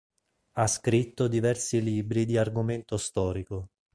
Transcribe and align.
Ha 0.53 0.65
scritto 0.65 1.27
diversi 1.27 1.79
libri 1.79 2.25
di 2.25 2.35
argomento 2.35 2.97
storico. 2.97 3.69